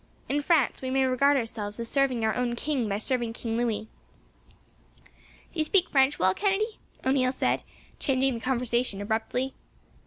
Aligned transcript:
In 0.27 0.41
France 0.41 0.81
we 0.81 0.89
may 0.89 1.03
regard 1.05 1.37
ourselves 1.37 1.79
as 1.79 1.87
serving 1.87 2.25
our 2.25 2.33
own 2.33 2.55
king 2.55 2.89
by 2.89 2.97
serving 2.97 3.33
King 3.33 3.55
Louis." 3.55 3.87
"Do 5.05 5.09
you 5.59 5.63
speak 5.63 5.91
French 5.91 6.17
well, 6.17 6.33
Kennedy?" 6.33 6.79
O'Neil 7.05 7.31
said, 7.31 7.61
changing 7.99 8.33
the 8.33 8.39
conversation 8.39 8.99
abruptly. 8.99 9.53